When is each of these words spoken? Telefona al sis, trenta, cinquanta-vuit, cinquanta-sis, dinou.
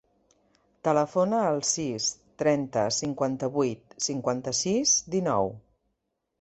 Telefona 0.87 1.41
al 1.49 1.61
sis, 1.73 2.07
trenta, 2.43 2.87
cinquanta-vuit, 3.01 3.95
cinquanta-sis, 4.09 4.99
dinou. 5.19 5.57